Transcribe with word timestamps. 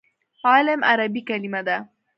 علم 0.51 0.79
عربي 0.89 1.21
کلمه 1.27 1.61
ده. 1.67 1.77